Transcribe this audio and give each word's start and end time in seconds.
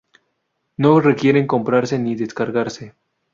No 0.77 0.99
requiere 0.99 1.45
comprarse 1.45 1.99
ni 1.99 2.15
descargarse. 2.15 2.95